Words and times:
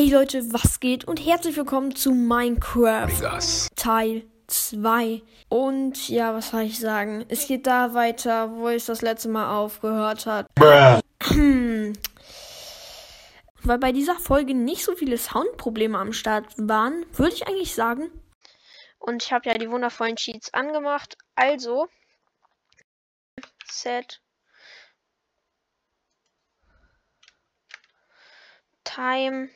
Hey 0.00 0.08
Leute, 0.08 0.50
was 0.54 0.80
geht? 0.80 1.04
Und 1.04 1.22
herzlich 1.26 1.58
willkommen 1.58 1.94
zu 1.94 2.12
Minecraft 2.12 3.08
Vegas. 3.08 3.68
Teil 3.76 4.24
2. 4.46 5.20
Und 5.50 6.08
ja, 6.08 6.34
was 6.34 6.52
soll 6.52 6.62
ich 6.62 6.80
sagen? 6.80 7.26
Es 7.28 7.46
geht 7.46 7.66
da 7.66 7.92
weiter, 7.92 8.50
wo 8.50 8.70
es 8.70 8.86
das 8.86 9.02
letzte 9.02 9.28
Mal 9.28 9.54
aufgehört 9.54 10.24
hat. 10.24 10.46
Weil 10.56 11.92
bei 13.78 13.92
dieser 13.92 14.14
Folge 14.14 14.54
nicht 14.54 14.86
so 14.86 14.96
viele 14.96 15.18
Soundprobleme 15.18 15.98
am 15.98 16.14
Start 16.14 16.46
waren, 16.56 17.04
würde 17.12 17.34
ich 17.34 17.46
eigentlich 17.46 17.74
sagen. 17.74 18.10
Und 19.00 19.22
ich 19.22 19.34
habe 19.34 19.50
ja 19.50 19.58
die 19.58 19.68
wundervollen 19.68 20.16
Cheats 20.16 20.54
angemacht. 20.54 21.18
Also, 21.34 21.88
Set 23.66 24.22
Time 28.84 29.50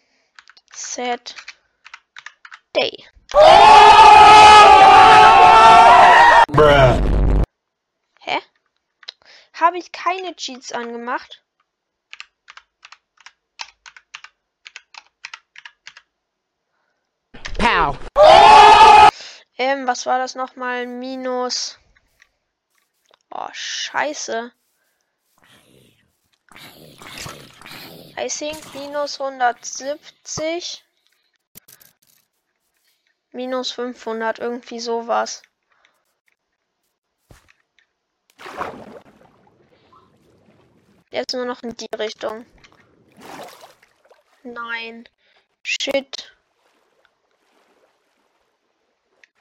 Set 0.77 1.35
Day. 2.75 3.05
Bruh. 6.49 7.43
Hä? 8.21 8.41
Habe 9.55 9.79
ich 9.79 9.93
keine 9.93 10.35
Cheats 10.35 10.73
angemacht? 10.73 11.45
Pow. 17.59 17.97
Ähm, 19.57 19.87
was 19.87 20.07
war 20.07 20.19
das 20.19 20.35
nochmal? 20.35 20.87
Minus. 20.87 21.79
Oh, 23.31 23.49
scheiße. 23.53 24.53
I 28.17 28.29
think 28.29 28.75
minus 28.75 29.21
170. 29.21 30.85
Minus 33.33 33.73
500, 33.73 34.39
irgendwie 34.39 34.79
sowas. 34.79 35.43
Jetzt 41.11 41.35
nur 41.35 41.45
noch 41.45 41.63
in 41.63 41.77
die 41.77 41.89
Richtung. 41.97 42.47
Nein. 44.45 45.09
Shit. 45.65 46.33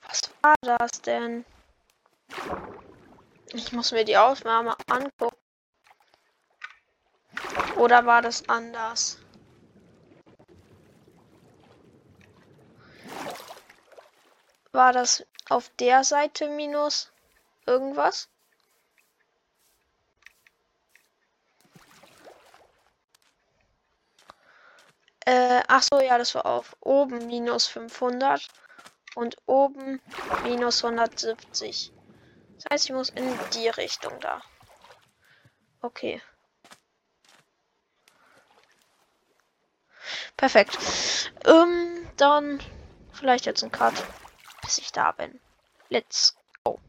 Was 0.08 0.22
war 0.42 0.56
das 0.62 1.02
denn? 1.02 1.46
Ich 3.54 3.72
muss 3.72 3.92
mir 3.92 4.06
die 4.06 4.18
Aufnahme 4.18 4.76
angucken. 4.88 5.43
Oder 7.78 8.06
war 8.06 8.22
das 8.22 8.48
anders? 8.48 9.18
War 14.72 14.94
das 14.94 15.26
auf 15.50 15.70
der 15.80 16.04
Seite 16.04 16.50
minus 16.50 17.12
irgendwas? 17.66 18.30
Äh, 25.26 25.62
ach 25.68 25.84
so, 25.84 26.02
ja, 26.02 26.18
das 26.18 26.36
war 26.36 26.46
auf 26.46 26.76
oben 26.82 27.28
minus 27.28 27.68
500 27.68 28.50
und 29.16 29.38
oben 29.46 30.02
minus 30.44 30.84
170. 30.84 31.92
Das 32.58 32.66
heißt, 32.72 32.86
ich 32.86 32.96
muss 32.96 33.10
in 33.10 33.38
die 33.54 33.70
Richtung 33.70 34.20
da. 34.20 34.42
Okay. 35.82 36.22
Perfekt. 40.44 40.78
Ähm, 41.46 42.06
dann 42.18 42.60
vielleicht 43.14 43.46
jetzt 43.46 43.64
ein 43.64 43.72
Cut, 43.72 43.94
bis 44.62 44.78
ich 44.78 44.92
da 44.92 45.14
bin. 45.14 45.40
Let's 45.88 46.36
go. 46.66 46.82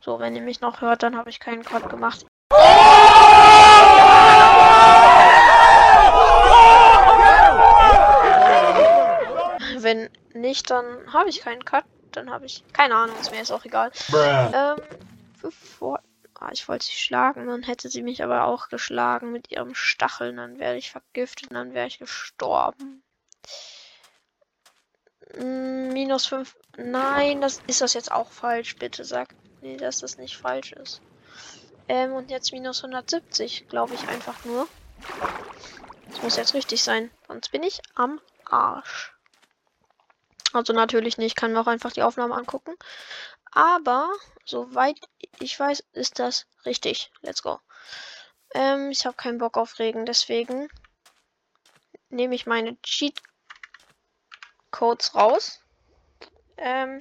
So, 0.00 0.18
wenn 0.18 0.34
ihr 0.34 0.42
mich 0.42 0.60
noch 0.60 0.80
hört, 0.80 1.04
dann 1.04 1.16
habe 1.16 1.30
ich 1.30 1.38
keinen 1.38 1.62
Cut 1.62 1.88
gemacht. 1.88 2.26
Wenn 9.76 10.10
nicht, 10.32 10.68
dann 10.68 11.12
habe 11.12 11.28
ich 11.28 11.42
keinen 11.42 11.64
Cut. 11.64 11.84
Dann 12.10 12.28
habe 12.28 12.46
ich 12.46 12.64
keine 12.72 12.96
Ahnung, 12.96 13.14
ist 13.20 13.30
mir 13.30 13.36
jetzt 13.36 13.52
auch 13.52 13.64
egal. 13.64 13.92
Bruh. 14.10 14.18
Ähm, 14.18 14.82
bevor. 15.40 16.00
Ah, 16.44 16.50
ich 16.52 16.68
wollte 16.68 16.84
sie 16.84 16.92
schlagen, 16.92 17.46
dann 17.46 17.62
hätte 17.62 17.88
sie 17.88 18.02
mich 18.02 18.22
aber 18.22 18.44
auch 18.44 18.68
geschlagen 18.68 19.32
mit 19.32 19.50
ihrem 19.50 19.74
Stacheln. 19.74 20.36
Dann 20.36 20.58
wäre 20.58 20.76
ich 20.76 20.90
vergiftet 20.90 21.48
und 21.48 21.54
dann 21.54 21.72
wäre 21.72 21.86
ich 21.86 21.98
gestorben. 21.98 23.02
Mm, 25.38 25.88
minus 25.94 26.26
5. 26.26 26.54
Nein, 26.76 27.40
das 27.40 27.62
ist 27.66 27.80
das 27.80 27.94
jetzt 27.94 28.12
auch 28.12 28.30
falsch. 28.30 28.76
Bitte 28.76 29.04
sag 29.04 29.34
nee, 29.62 29.78
dass 29.78 30.00
das 30.00 30.18
nicht 30.18 30.36
falsch 30.36 30.72
ist. 30.72 31.00
Ähm, 31.88 32.12
und 32.12 32.30
jetzt 32.30 32.52
minus 32.52 32.84
170, 32.84 33.66
glaube 33.68 33.94
ich 33.94 34.06
einfach 34.08 34.44
nur. 34.44 34.68
Das 36.10 36.22
muss 36.22 36.36
jetzt 36.36 36.52
richtig 36.52 36.82
sein. 36.82 37.10
Sonst 37.26 37.52
bin 37.52 37.62
ich 37.62 37.80
am 37.94 38.20
Arsch. 38.44 39.14
Also 40.52 40.74
natürlich 40.74 41.16
nicht, 41.16 41.36
kann 41.36 41.54
mir 41.54 41.60
auch 41.60 41.66
einfach 41.66 41.92
die 41.92 42.02
Aufnahme 42.02 42.34
angucken. 42.34 42.74
Aber 43.54 44.12
soweit 44.44 45.00
ich 45.38 45.58
weiß, 45.58 45.84
ist 45.92 46.18
das 46.18 46.46
richtig. 46.66 47.12
Let's 47.22 47.42
go. 47.42 47.60
Ähm, 48.52 48.90
ich 48.90 49.06
habe 49.06 49.16
keinen 49.16 49.38
Bock 49.38 49.56
auf 49.56 49.78
Regen, 49.78 50.06
deswegen 50.06 50.68
nehme 52.08 52.34
ich 52.34 52.46
meine 52.46 52.80
Cheat 52.82 53.22
Codes 54.72 55.14
raus. 55.14 55.60
Ähm, 56.56 56.98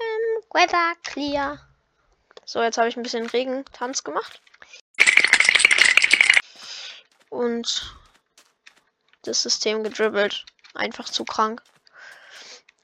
ähm, 0.00 0.42
Weather 0.50 0.94
clear. 1.02 1.58
So, 2.46 2.62
jetzt 2.62 2.78
habe 2.78 2.88
ich 2.88 2.96
ein 2.96 3.02
bisschen 3.02 3.26
Regentanz 3.26 4.02
gemacht. 4.02 4.40
Und 7.28 7.94
das 9.22 9.42
System 9.42 9.82
gedribbelt. 9.82 10.46
Einfach 10.76 11.08
zu 11.08 11.24
krank. 11.24 11.62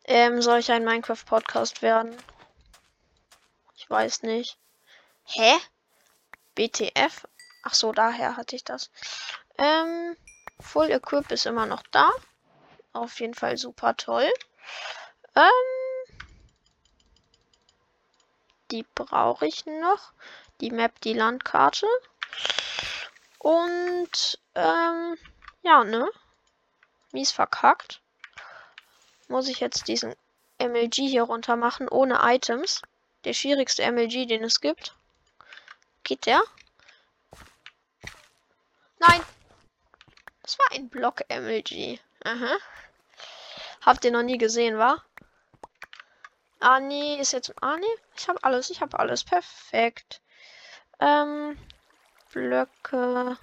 Ähm, 0.04 0.42
soll 0.42 0.58
ich 0.58 0.72
ein 0.72 0.84
Minecraft-Podcast 0.84 1.82
werden? 1.82 2.16
Ich 3.76 3.88
weiß 3.88 4.22
nicht. 4.22 4.58
Hä? 5.24 5.52
BTF? 6.54 7.26
Ach 7.62 7.74
so, 7.74 7.92
daher 7.92 8.36
hatte 8.36 8.56
ich 8.56 8.64
das. 8.64 8.90
Ähm, 9.58 10.16
Full 10.60 10.90
Equip 10.90 11.30
ist 11.30 11.46
immer 11.46 11.66
noch 11.66 11.82
da. 11.90 12.10
Auf 12.92 13.20
jeden 13.20 13.34
Fall 13.34 13.56
super 13.56 13.96
toll. 13.96 14.30
Ähm, 15.34 16.16
die 18.70 18.84
brauche 18.94 19.46
ich 19.46 19.66
noch. 19.66 20.12
Die 20.60 20.70
Map, 20.70 21.00
die 21.02 21.14
Landkarte. 21.14 21.86
Und, 23.38 24.38
ähm, 24.54 25.16
ja, 25.62 25.84
ne? 25.84 26.08
Mies 27.12 27.30
verkackt. 27.30 28.00
Muss 29.28 29.48
ich 29.48 29.60
jetzt 29.60 29.88
diesen 29.88 30.14
MLG 30.58 30.94
hier 30.94 31.22
runter 31.22 31.56
machen, 31.56 31.88
ohne 31.88 32.20
Items. 32.22 32.82
Der 33.24 33.34
schwierigste 33.34 33.90
MLG, 33.90 34.26
den 34.26 34.44
es 34.44 34.60
gibt. 34.60 34.96
Geht 36.02 36.26
der? 36.26 36.42
Nein! 38.98 39.22
Das 40.42 40.58
war 40.58 40.72
ein 40.72 40.88
Block 40.88 41.22
MLG. 41.28 42.00
Aha. 42.24 42.56
Habt 43.82 44.04
ihr 44.04 44.10
noch 44.10 44.22
nie 44.22 44.38
gesehen, 44.38 44.78
wa? 44.78 45.02
Ah, 46.60 46.80
nee, 46.80 47.20
ist 47.20 47.32
jetzt. 47.32 47.52
Ah, 47.60 47.76
nee, 47.76 47.86
ich 48.16 48.28
habe 48.28 48.42
alles, 48.44 48.70
ich 48.70 48.80
habe 48.80 48.98
alles. 48.98 49.24
Perfekt. 49.24 50.20
Ähm, 51.00 51.58
Blöcke. 52.32 53.36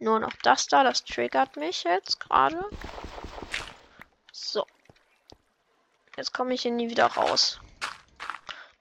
Nur 0.00 0.18
noch 0.18 0.32
das 0.42 0.66
da, 0.66 0.82
das 0.82 1.04
triggert 1.04 1.56
mich 1.56 1.84
jetzt 1.84 2.18
gerade. 2.20 2.64
So. 4.32 4.66
Jetzt 6.16 6.32
komme 6.32 6.54
ich 6.54 6.62
hier 6.62 6.70
nie 6.70 6.88
wieder 6.88 7.06
raus. 7.06 7.60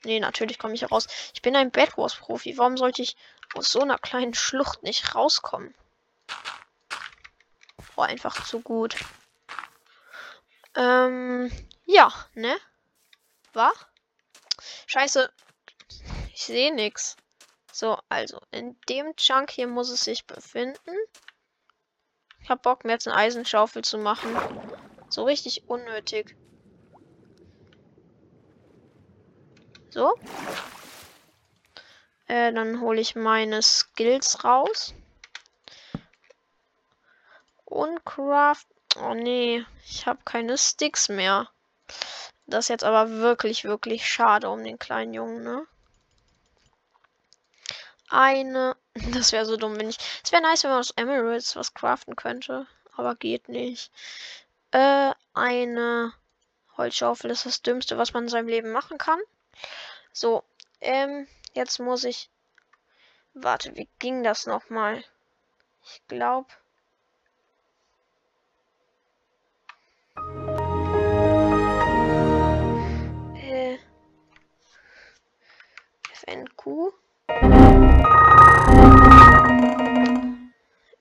Nee, 0.06 0.22
natürlich 0.22 0.58
komme 0.58 0.74
ich 0.74 0.80
hier 0.80 0.90
raus. 0.90 1.08
Ich 1.34 1.42
bin 1.42 1.58
ein 1.58 1.72
Bad 1.72 1.98
Wars 1.98 2.16
Profi. 2.16 2.58
Warum 2.58 2.78
sollte 2.78 3.02
ich 3.02 3.18
aus 3.54 3.70
so 3.70 3.82
einer 3.82 3.98
kleinen 3.98 4.34
Schlucht 4.34 4.82
nicht 4.82 5.14
rauskommen? 5.14 5.76
Boah, 7.96 8.06
einfach 8.06 8.46
zu 8.46 8.62
gut. 8.62 8.96
Ähm, 10.76 11.52
ja, 11.86 12.14
ne? 12.34 12.58
War? 13.52 13.74
Scheiße. 14.88 15.30
Ich 16.34 16.46
sehe 16.46 16.74
nix. 16.74 17.18
So, 17.80 17.98
also, 18.10 18.42
in 18.52 18.76
dem 18.90 19.16
Chunk 19.16 19.52
hier 19.52 19.66
muss 19.66 19.90
es 19.90 20.04
sich 20.04 20.28
befinden. 20.28 20.98
Ich 22.42 22.50
hab 22.50 22.62
Bock, 22.62 22.84
mir 22.84 22.92
jetzt 22.92 23.08
eine 23.08 23.16
Eisenschaufel 23.16 23.86
zu 23.86 23.98
machen. 23.98 24.36
So 25.08 25.24
richtig 25.24 25.70
unnötig. 25.70 26.36
So. 29.92 30.14
Äh, 32.28 32.52
dann 32.52 32.82
hole 32.82 33.00
ich 33.00 33.16
meine 33.16 33.62
Skills 33.62 34.44
raus. 34.44 34.94
Und 37.64 38.04
craft. 38.04 38.68
Oh 39.00 39.14
nee, 39.14 39.64
ich 39.86 40.06
habe 40.06 40.20
keine 40.26 40.58
Sticks 40.58 41.08
mehr. 41.08 41.50
Das 42.46 42.66
ist 42.66 42.70
jetzt 42.70 42.84
aber 42.84 43.10
wirklich, 43.10 43.64
wirklich 43.64 44.06
schade 44.06 44.50
um 44.50 44.66
den 44.66 44.80
kleinen 44.80 45.14
Jungen, 45.14 45.44
ne? 45.44 45.66
Eine. 48.10 48.76
Das 49.14 49.32
wäre 49.32 49.46
so 49.46 49.56
dumm, 49.56 49.80
wenn 49.80 49.90
ich. 49.90 49.98
Es 50.24 50.32
wäre 50.32 50.42
nice, 50.42 50.64
wenn 50.64 50.72
man 50.72 50.80
aus 50.80 50.92
Emeralds 50.92 51.56
was 51.56 51.74
craften 51.74 52.16
könnte. 52.16 52.68
Aber 52.96 53.16
geht 53.16 53.48
nicht. 53.48 53.92
Äh, 54.72 55.14
eine 55.34 56.14
Holzschaufel 56.76 57.32
ist 57.32 57.46
das 57.46 57.62
Dümmste, 57.62 57.98
was 57.98 58.14
man 58.14 58.24
in 58.24 58.30
seinem 58.30 58.48
Leben 58.48 58.72
machen 58.72 58.98
kann. 58.98 59.20
So, 60.12 60.44
ähm, 60.82 61.28
jetzt 61.54 61.80
muss 61.80 62.04
ich. 62.04 62.30
Warte, 63.34 63.76
wie 63.76 63.88
ging 64.00 64.24
das 64.24 64.48
nochmal? 64.48 65.04
Ich 65.84 66.02
glaube. 66.08 66.50
Äh. 73.36 73.78
FNQ. 76.14 76.99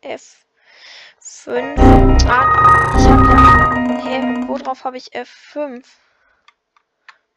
F5. 0.02 1.76
Ah, 2.28 2.94
ich 2.96 3.06
hab 3.08 3.20
ja. 3.26 4.02
Hä? 4.04 4.46
Worauf 4.46 4.84
habe 4.84 4.96
ich 4.96 5.12
F5? 5.12 5.84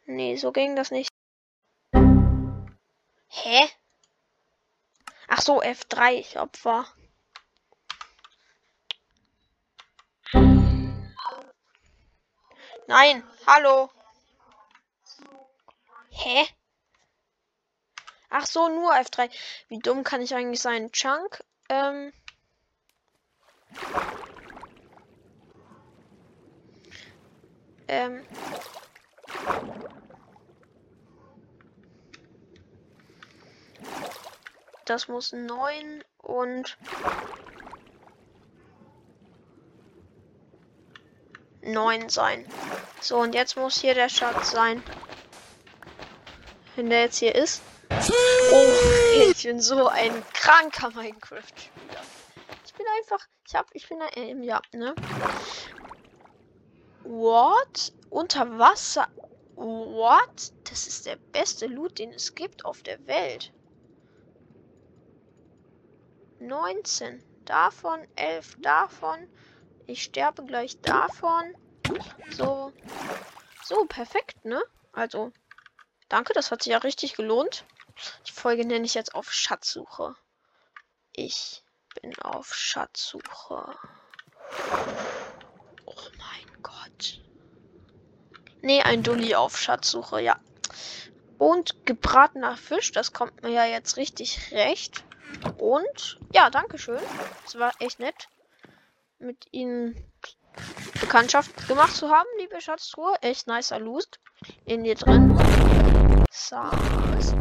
Nee, 0.05 0.35
so 0.35 0.51
ging 0.51 0.75
das 0.75 0.91
nicht. 0.91 1.09
Hä? 3.27 3.69
Ach 5.27 5.41
so, 5.41 5.61
F3, 5.61 6.11
ich 6.13 6.37
Opfer. 6.39 6.85
Nein, 12.87 13.23
hallo. 13.47 13.89
Hä? 16.09 16.45
Ach 18.29 18.45
so, 18.45 18.67
nur 18.67 18.93
F3. 18.93 19.31
Wie 19.69 19.79
dumm 19.79 20.03
kann 20.03 20.21
ich 20.21 20.35
eigentlich 20.35 20.61
sein? 20.61 20.91
Chunk, 20.91 21.43
ähm. 21.69 22.13
Ähm. 27.87 28.25
Das 34.85 35.07
muss 35.07 35.31
9 35.31 36.03
und 36.17 36.77
9 41.61 42.09
sein. 42.09 42.45
So, 42.99 43.17
und 43.17 43.35
jetzt 43.35 43.57
muss 43.57 43.79
hier 43.79 43.93
der 43.93 44.09
Schatz 44.09 44.51
sein. 44.51 44.83
Wenn 46.75 46.89
der 46.89 47.01
jetzt 47.01 47.17
hier 47.17 47.35
ist. 47.35 47.61
Oh, 48.53 49.31
ich 49.31 49.43
bin 49.43 49.61
so 49.61 49.87
ein 49.87 50.23
kranker 50.33 50.89
Minecraft-Spieler. 50.91 52.01
Ich 52.65 52.73
bin 52.73 52.85
einfach, 52.99 53.27
ich 53.51 53.55
hab, 53.55 53.67
ich 53.73 53.89
bin 53.89 54.01
ein, 54.01 54.43
ja, 54.43 54.61
ne? 54.73 54.95
What? 57.03 57.91
Unter 58.09 58.57
Wasser? 58.57 59.09
What? 59.55 60.53
Das 60.69 60.87
ist 60.87 61.05
der 61.05 61.17
beste 61.17 61.67
Loot, 61.67 61.99
den 61.99 62.13
es 62.13 62.33
gibt 62.33 62.63
auf 62.63 62.81
der 62.81 63.05
Welt. 63.07 63.51
19 66.39 67.21
davon, 67.43 68.07
11 68.15 68.55
davon. 68.59 69.27
Ich 69.85 70.03
sterbe 70.03 70.45
gleich 70.45 70.79
davon. 70.79 71.53
So. 72.29 72.71
So, 73.65 73.83
perfekt, 73.83 74.45
ne? 74.45 74.63
Also, 74.93 75.33
danke, 76.07 76.31
das 76.31 76.51
hat 76.51 76.63
sich 76.63 76.71
ja 76.71 76.77
richtig 76.77 77.17
gelohnt. 77.17 77.65
Die 78.27 78.31
Folge 78.31 78.65
nenne 78.65 78.85
ich 78.85 78.93
jetzt 78.93 79.13
auf 79.13 79.33
Schatzsuche. 79.33 80.15
Ich 81.11 81.65
bin 82.01 82.17
auf 82.19 82.53
Schatzsuche. 82.53 83.75
Oh 85.85 85.93
mein 86.17 86.63
Gott. 86.63 87.21
Nee, 88.61 88.81
ein 88.81 89.03
Dulli 89.03 89.35
auf 89.35 89.57
Schatzsuche, 89.57 90.21
ja. 90.21 90.39
Und 91.37 91.85
gebratener 91.85 92.55
Fisch, 92.55 92.91
das 92.91 93.13
kommt 93.13 93.41
mir 93.41 93.51
ja 93.51 93.65
jetzt 93.65 93.97
richtig 93.97 94.51
recht. 94.51 95.03
Und 95.57 96.19
ja, 96.33 96.49
danke 96.49 96.77
schön. 96.77 97.01
Es 97.45 97.57
war 97.57 97.73
echt 97.79 97.99
nett, 97.99 98.27
mit 99.19 99.47
Ihnen 99.51 99.95
Bekanntschaft 100.99 101.67
gemacht 101.67 101.95
zu 101.95 102.09
haben, 102.09 102.27
liebe 102.39 102.59
Schatztruhe. 102.61 103.15
Echt 103.21 103.47
nicer 103.47 103.79
Loot 103.79 104.19
in 104.65 104.83
dir 104.83 104.95
drin. 104.95 105.37
Saß. 106.29 107.35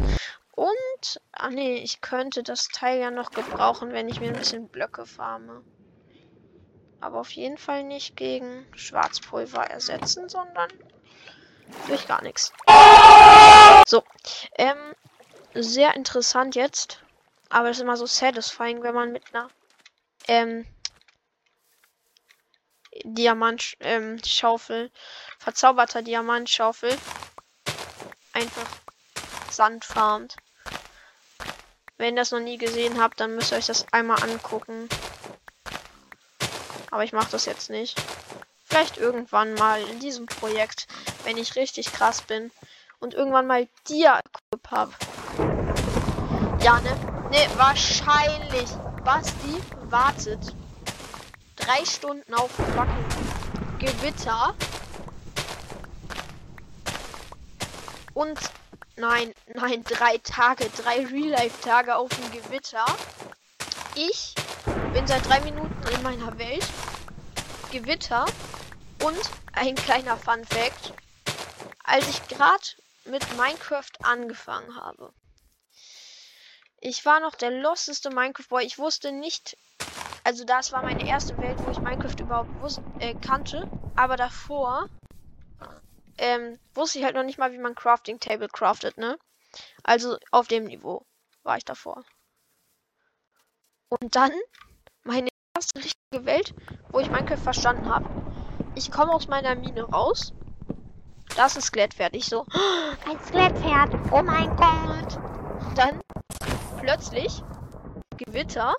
Und, 0.52 1.20
ah 1.32 1.50
nee, 1.50 1.78
ich 1.78 2.00
könnte 2.00 2.42
das 2.42 2.68
Teil 2.68 3.00
ja 3.00 3.10
noch 3.10 3.30
gebrauchen, 3.30 3.92
wenn 3.92 4.08
ich 4.08 4.20
mir 4.20 4.28
ein 4.28 4.38
bisschen 4.38 4.68
Blöcke 4.68 5.06
farme. 5.06 5.62
Aber 7.00 7.20
auf 7.20 7.30
jeden 7.30 7.56
Fall 7.56 7.84
nicht 7.84 8.16
gegen 8.16 8.66
Schwarzpulver 8.76 9.64
ersetzen, 9.64 10.28
sondern 10.28 10.70
durch 11.86 12.06
gar 12.06 12.22
nichts. 12.22 12.52
So, 13.86 14.02
ähm, 14.58 14.94
sehr 15.54 15.94
interessant 15.94 16.54
jetzt. 16.54 17.02
Aber 17.48 17.70
es 17.70 17.78
ist 17.78 17.82
immer 17.82 17.96
so 17.96 18.06
satisfying, 18.06 18.82
wenn 18.82 18.94
man 18.94 19.12
mit 19.12 19.34
einer 19.34 19.48
ähm, 20.28 20.66
Diamantschaufel, 23.04 24.84
ähm, 24.84 24.90
verzauberter 25.38 26.02
Diamantschaufel, 26.02 26.96
einfach 28.32 28.68
Sand 29.52 29.84
farmt. 29.84 30.36
Wenn 31.98 32.14
ihr 32.14 32.22
das 32.22 32.30
noch 32.30 32.40
nie 32.40 32.56
gesehen 32.56 33.00
habt, 33.00 33.20
dann 33.20 33.34
müsst 33.34 33.52
ihr 33.52 33.58
euch 33.58 33.66
das 33.66 33.86
einmal 33.92 34.22
angucken. 34.22 34.88
Aber 36.90 37.04
ich 37.04 37.12
mache 37.12 37.30
das 37.30 37.44
jetzt 37.44 37.70
nicht. 37.70 38.00
Vielleicht 38.64 38.98
irgendwann 38.98 39.54
mal 39.54 39.82
in 39.82 40.00
diesem 40.00 40.26
Projekt, 40.26 40.86
wenn 41.24 41.36
ich 41.36 41.56
richtig 41.56 41.92
krass 41.92 42.22
bin 42.22 42.50
und 43.00 43.14
irgendwann 43.14 43.46
mal 43.46 43.68
dir 43.88 44.20
hab. 44.70 44.94
Ja, 46.62 46.80
ne? 46.80 46.90
Ne, 47.30 47.48
wahrscheinlich. 47.56 48.70
Basti 49.04 49.60
wartet 49.84 50.54
drei 51.56 51.84
Stunden 51.84 52.34
auf 52.34 52.50
fucking 52.50 53.78
Gewitter. 53.78 54.54
Und 58.14 58.38
nein, 59.00 59.34
nein, 59.54 59.82
drei 59.84 60.18
Tage, 60.18 60.68
drei 60.76 61.06
Real-Life-Tage 61.06 61.96
auf 61.96 62.10
dem 62.10 62.30
Gewitter. 62.30 62.84
Ich 63.94 64.34
bin 64.92 65.06
seit 65.06 65.26
drei 65.28 65.40
Minuten 65.40 65.82
in 65.94 66.02
meiner 66.02 66.38
Welt. 66.38 66.66
Gewitter. 67.72 68.26
Und 69.02 69.18
ein 69.52 69.74
kleiner 69.74 70.16
Fun 70.16 70.44
Fact. 70.44 70.92
Als 71.82 72.08
ich 72.08 72.28
gerade 72.28 72.62
mit 73.06 73.24
Minecraft 73.36 73.90
angefangen 74.02 74.76
habe. 74.76 75.12
Ich 76.80 77.04
war 77.04 77.20
noch 77.20 77.34
der 77.34 77.50
losteste 77.50 78.10
Minecraft-Boy. 78.10 78.64
Ich 78.64 78.78
wusste 78.78 79.12
nicht, 79.12 79.56
also 80.24 80.44
das 80.44 80.72
war 80.72 80.82
meine 80.82 81.06
erste 81.06 81.36
Welt, 81.38 81.56
wo 81.64 81.70
ich 81.70 81.78
Minecraft 81.78 82.20
überhaupt 82.20 82.60
wusste, 82.60 82.82
äh, 83.00 83.14
kannte. 83.14 83.70
Aber 83.96 84.16
davor 84.16 84.88
ähm, 86.20 86.58
wusste 86.74 86.98
ich 86.98 87.04
halt 87.04 87.14
noch 87.14 87.24
nicht 87.24 87.38
mal, 87.38 87.52
wie 87.52 87.58
man 87.58 87.74
Crafting 87.74 88.20
Table 88.20 88.48
craftet, 88.48 88.98
ne? 88.98 89.18
Also 89.82 90.18
auf 90.30 90.46
dem 90.48 90.64
Niveau 90.64 91.04
war 91.42 91.56
ich 91.56 91.64
davor. 91.64 92.04
Und 93.88 94.14
dann 94.14 94.32
meine 95.02 95.28
erste 95.56 95.78
richtige 95.78 96.26
Welt, 96.26 96.54
wo 96.90 97.00
ich 97.00 97.10
Minecraft 97.10 97.38
verstanden 97.38 97.88
habe. 97.92 98.08
Ich 98.74 98.92
komme 98.92 99.12
aus 99.12 99.26
meiner 99.28 99.54
Mine 99.56 99.82
raus. 99.82 100.32
Da 101.36 101.46
ist 101.46 101.56
ein 101.56 101.62
Skelettpferd. 101.62 102.14
Ich 102.14 102.26
so, 102.26 102.46
ein 103.08 103.18
Skelettpferd. 103.26 103.94
Oh 104.12 104.22
mein 104.22 104.54
Gott. 104.56 105.18
Dann 105.74 106.00
plötzlich 106.80 107.42
Gewitter. 108.18 108.74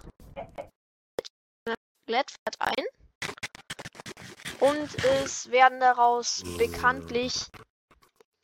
Skelettpferd 2.06 2.56
ein. 2.60 2.86
Und 4.62 5.04
es 5.24 5.50
werden 5.50 5.80
daraus 5.80 6.44
bekanntlich, 6.58 7.48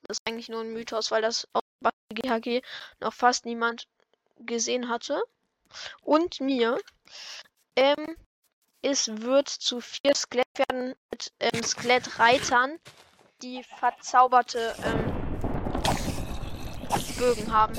das 0.02 0.18
ist 0.18 0.22
eigentlich 0.28 0.50
nur 0.50 0.62
ein 0.62 0.74
Mythos, 0.74 1.12
weil 1.12 1.22
das 1.22 1.48
auf 1.54 1.62
GHG 2.10 2.62
noch 3.00 3.14
fast 3.14 3.46
niemand 3.46 3.88
gesehen 4.40 4.90
hatte. 4.90 5.22
Und 6.02 6.42
mir, 6.42 6.80
ähm, 7.76 8.16
es 8.82 9.08
wird 9.22 9.48
zu 9.48 9.80
vier 9.80 10.16
Skelettpferden 10.16 10.96
mit 11.12 11.32
ähm, 11.40 11.64
Skelettreitern, 11.64 12.80
die 13.44 13.64
verzauberte 13.64 14.76
ähm, 14.84 15.14
Bögen 17.20 17.54
haben. 17.54 17.78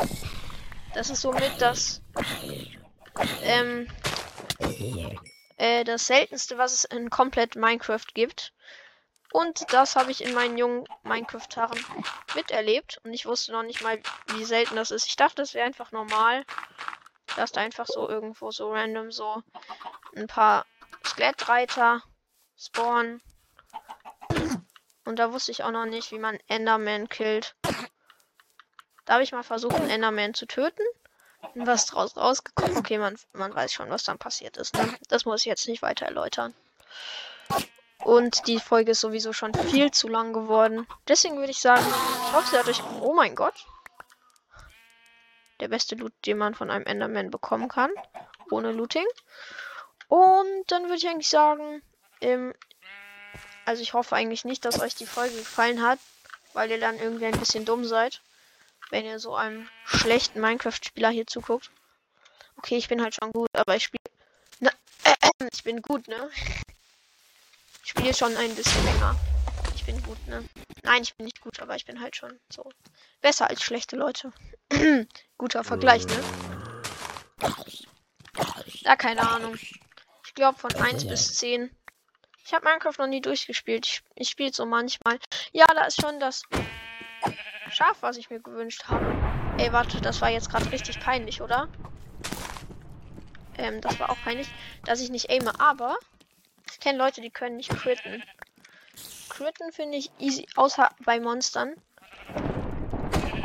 Das 0.95 1.11
ist 1.11 1.23
somit 1.23 1.61
das, 1.61 2.03
ähm, 3.43 3.89
äh, 5.59 5.85
das 5.85 6.07
seltenste, 6.07 6.57
was 6.57 6.73
es 6.73 6.85
in 6.85 7.11
komplett 7.11 7.57
Minecraft 7.57 8.07
gibt. 8.15 8.53
Und 9.33 9.73
das 9.73 9.95
habe 9.95 10.11
ich 10.11 10.25
in 10.25 10.33
meinen 10.33 10.57
jungen 10.57 10.87
Minecraft-Tagen 11.03 11.85
miterlebt. 12.35 13.01
Und 13.05 13.13
ich 13.13 13.27
wusste 13.27 13.53
noch 13.53 13.63
nicht 13.63 13.83
mal, 13.83 14.01
wie 14.29 14.45
selten 14.45 14.77
das 14.77 14.91
ist. 14.91 15.07
Ich 15.07 15.17
dachte, 15.17 15.43
es 15.43 15.53
wäre 15.53 15.67
einfach 15.67 15.93
normal, 15.93 16.45
dass 17.37 17.53
da 17.53 17.61
einfach 17.61 17.87
so 17.87 18.09
irgendwo 18.09 18.51
so 18.51 18.73
random 18.73 19.13
so 19.13 19.43
ein 20.17 20.29
paar 20.29 20.65
Skelettreiter 21.05 22.03
spawnen. 22.57 23.21
Und 25.05 25.19
da 25.19 25.33
wusste 25.33 25.53
ich 25.53 25.63
auch 25.63 25.71
noch 25.71 25.87
nicht, 25.87 26.11
wie 26.11 26.19
man 26.19 26.39
Enderman 26.49 27.09
killt. 27.09 27.55
Da 29.05 29.15
habe 29.15 29.23
ich 29.23 29.33
mal 29.33 29.43
versucht, 29.43 29.77
einen 29.77 29.91
Enderman 29.91 30.35
zu 30.35 30.47
töten. 30.47 30.85
Was 31.55 31.87
draus 31.87 32.17
rausgekommen? 32.17 32.77
Okay, 32.77 32.99
man, 32.99 33.17
man 33.33 33.55
weiß 33.55 33.73
schon, 33.73 33.91
was 33.91 34.05
dann 34.05 34.19
passiert 34.19 34.57
ist. 34.57 34.75
Ne? 34.75 34.97
Das 35.09 35.25
muss 35.25 35.41
ich 35.41 35.47
jetzt 35.47 35.69
nicht 35.69 35.83
weiter 35.83 36.07
erläutern. 36.07 36.55
Und 38.05 38.47
die 38.47 38.61
Folge 38.61 38.93
ist 38.93 39.01
sowieso 39.01 39.33
schon 39.33 39.55
viel 39.55 39.91
zu 39.91 40.09
lang 40.09 40.33
geworden. 40.33 40.87
Deswegen 41.07 41.39
würde 41.39 41.51
ich 41.51 41.61
sagen, 41.61 41.85
ich 41.85 42.33
hoffe, 42.33 42.49
sie 42.51 42.59
hat 42.59 42.69
euch. 42.69 42.83
Oh 43.01 43.15
mein 43.15 43.35
Gott. 43.35 43.67
Der 45.61 45.69
beste 45.69 45.97
Loot, 45.97 46.13
den 46.25 46.39
man 46.39 46.55
von 46.55 46.71
einem 46.71 46.87
Enderman 46.87 47.31
bekommen 47.31 47.69
kann. 47.69 47.91
Ohne 48.51 48.73
Looting. 48.73 49.07
Und 50.09 50.65
dann 50.69 50.85
würde 50.85 50.97
ich 50.97 51.09
eigentlich 51.09 51.29
sagen, 51.29 51.83
ähm, 52.21 52.55
also 53.67 53.83
ich 53.83 53.93
hoffe 53.93 54.17
eigentlich 54.17 54.45
nicht, 54.45 54.65
dass 54.65 54.81
euch 54.81 54.95
die 54.95 55.07
Folge 55.07 55.37
gefallen 55.37 55.83
hat, 55.83 55.99
weil 56.55 56.71
ihr 56.71 56.81
dann 56.81 56.99
irgendwie 56.99 57.27
ein 57.27 57.39
bisschen 57.39 57.65
dumm 57.65 57.85
seid, 57.85 58.23
wenn 58.91 59.05
ihr 59.05 59.19
so 59.19 59.35
einem 59.35 59.69
schlechten 59.85 60.41
Minecraft-Spieler 60.41 61.11
hier 61.11 61.27
zuguckt. 61.27 61.71
Okay, 62.57 62.77
ich 62.77 62.89
bin 62.89 63.03
halt 63.03 63.15
schon 63.15 63.33
gut, 63.33 63.49
aber 63.53 63.77
ich 63.77 63.85
spiele. 63.85 64.03
Äh, 65.05 65.15
ich 65.53 65.63
bin 65.63 65.83
gut, 65.83 66.09
ne? 66.09 66.31
Ich 67.85 67.91
spiele 67.91 68.15
schon 68.15 68.37
ein 68.37 68.55
bisschen 68.55 68.85
länger. 68.85 69.17
Ich 69.75 69.85
bin 69.85 70.03
gut, 70.03 70.27
ne? 70.27 70.45
Nein, 70.83 71.03
ich 71.03 71.15
bin 71.15 71.25
nicht 71.25 71.41
gut, 71.41 71.61
aber 71.61 71.77
ich 71.77 71.87
bin 71.87 72.01
halt 72.01 72.17
schon 72.17 72.39
so 72.53 72.71
besser 73.21 73.49
als 73.49 73.63
schlechte 73.63 73.97
Leute. 73.97 74.33
Guter 75.39 75.65
Vergleich, 75.65 76.07
ne? 76.07 76.25
Ja, 78.81 78.97
keine 78.97 79.29
Ahnung. 79.29 79.55
Ich 80.25 80.35
glaube 80.35 80.59
von 80.59 80.75
1 80.75 81.07
bis 81.07 81.35
10. 81.35 81.71
Ich 82.45 82.55
habe 82.55 82.65
Minecraft 82.65 82.99
noch 82.99 83.07
nie 83.07 83.21
durchgespielt. 83.21 83.87
Ich, 83.87 84.03
ich 84.15 84.31
spiele 84.31 84.53
so 84.53 84.65
manchmal. 84.65 85.19
Ja, 85.53 85.67
da 85.67 85.85
ist 85.85 86.01
schon 86.01 86.19
das 86.21 86.43
Schaf, 87.79 87.99
was 88.01 88.17
ich 88.17 88.29
mir 88.29 88.41
gewünscht 88.41 88.89
habe. 88.89 89.07
Ey, 89.57 89.73
warte, 89.73 90.01
das 90.01 90.21
war 90.21 90.31
jetzt 90.31 90.51
gerade 90.51 90.73
richtig 90.73 90.99
peinlich, 90.99 91.41
oder? 91.41 91.69
Ähm, 93.57 93.81
das 93.81 94.01
war 94.01 94.11
auch 94.11 94.21
peinlich, 94.25 94.49
dass 94.85 95.01
ich 95.01 95.11
nicht 95.11 95.31
aime, 95.31 95.53
aber 95.61 95.97
ich 96.73 96.81
kenne 96.81 96.99
Leute, 96.99 97.21
die 97.21 97.31
können 97.31 97.55
nicht 97.55 97.71
critten. 97.71 98.25
Critten 99.29 99.71
finde 99.71 99.97
ich 99.97 100.11
easy, 100.19 100.45
außer 100.57 100.91
bei 101.05 101.21
Monstern. 101.21 101.77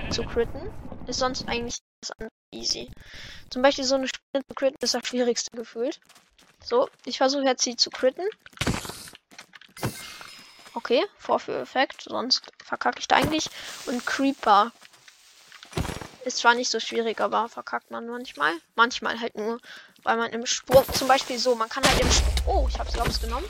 Zu 0.09 0.23
critten 0.23 0.67
ist 1.05 1.19
sonst 1.19 1.47
eigentlich 1.47 1.77
easy. 2.49 2.89
Zum 3.51 3.61
Beispiel 3.61 3.83
so 3.83 3.93
eine 3.93 4.07
Spinne 4.07 4.43
zu 4.47 4.55
critten 4.55 4.79
ist 4.81 4.95
das 4.95 5.07
schwierigste 5.07 5.55
gefühlt. 5.55 5.99
So, 6.59 6.89
ich 7.05 7.19
versuche 7.19 7.43
jetzt 7.43 7.63
sie 7.63 7.75
zu 7.75 7.91
critten. 7.91 8.25
Okay, 10.75 11.05
Vorführeffekt, 11.17 12.01
sonst 12.01 12.51
verkacke 12.63 12.99
ich 12.99 13.07
da 13.07 13.17
eigentlich. 13.17 13.49
Und 13.85 14.05
Creeper. 14.05 14.71
Ist 16.25 16.37
zwar 16.37 16.55
nicht 16.55 16.71
so 16.71 16.79
schwierig, 16.79 17.19
aber 17.19 17.49
verkackt 17.49 17.91
man 17.91 18.07
manchmal. 18.07 18.53
Manchmal 18.75 19.19
halt 19.19 19.35
nur, 19.35 19.59
weil 20.03 20.17
man 20.17 20.31
im 20.31 20.45
Sprung, 20.45 20.85
zum 20.93 21.07
Beispiel 21.07 21.37
so, 21.37 21.53
man 21.55 21.69
kann 21.69 21.83
halt 21.83 21.99
im 21.99 22.11
Sprung, 22.11 22.35
oh, 22.45 22.67
ich 22.69 22.79
hab's 22.79 22.97
rausgenommen. 22.97 23.47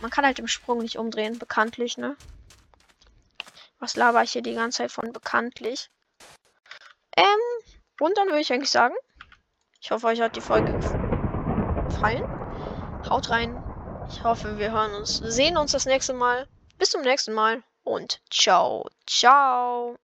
Man 0.00 0.10
kann 0.10 0.26
halt 0.26 0.38
im 0.38 0.48
Sprung 0.48 0.78
nicht 0.78 0.98
umdrehen, 0.98 1.38
bekanntlich, 1.38 1.96
ne? 1.96 2.16
Was 3.78 3.96
laber 3.96 4.22
ich 4.22 4.32
hier 4.32 4.42
die 4.42 4.54
ganze 4.54 4.78
Zeit 4.78 4.92
von 4.92 5.12
bekanntlich? 5.12 5.88
Ähm, 7.16 7.24
und 8.00 8.16
dann 8.18 8.28
würde 8.28 8.40
ich 8.40 8.52
eigentlich 8.52 8.70
sagen, 8.70 8.94
ich 9.80 9.90
hoffe, 9.90 10.08
euch 10.08 10.20
hat 10.20 10.36
die 10.36 10.40
Folge 10.40 10.72
gefallen. 11.88 12.24
Haut 13.08 13.30
rein, 13.30 13.62
ich 14.08 14.24
hoffe, 14.24 14.58
wir 14.58 14.72
hören 14.72 14.94
uns, 14.94 15.18
sehen 15.18 15.56
uns 15.56 15.72
das 15.72 15.86
nächste 15.86 16.14
Mal. 16.14 16.46
Bis 16.78 16.90
zum 16.90 17.02
nächsten 17.02 17.32
Mal 17.34 17.62
und 17.82 18.20
ciao, 18.30 18.88
ciao. 19.06 19.92